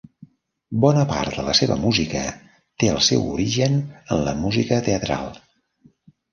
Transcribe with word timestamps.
Bona 0.85 1.03
part 1.11 1.37
de 1.39 1.45
la 1.49 1.55
seva 1.59 1.77
música 1.83 2.23
té 2.85 2.91
el 2.95 2.99
seu 3.11 3.29
origen 3.37 3.79
en 3.95 4.27
la 4.31 4.37
música 4.43 4.83
teatral. 4.91 5.33